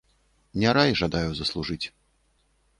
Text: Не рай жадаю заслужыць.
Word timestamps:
Не 0.63 0.71
рай 0.77 0.95
жадаю 1.03 1.31
заслужыць. 1.43 1.81